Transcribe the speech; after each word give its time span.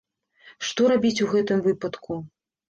Што 0.69 0.87
рабіць 0.91 1.23
у 1.27 1.27
гэтым 1.35 1.61
выпадку? 1.69 2.19